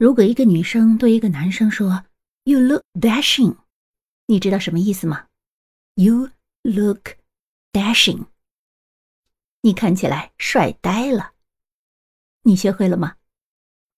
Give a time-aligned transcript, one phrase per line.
[0.00, 2.06] 如果一个女生对一个男生说
[2.44, 3.58] you look dashing
[4.28, 5.26] 你知道什么意思吗
[5.94, 6.30] ？You
[6.62, 7.18] look
[7.70, 8.28] dashing
[9.60, 11.32] 你看起来帅呆了。
[12.44, 13.16] 你学会了吗？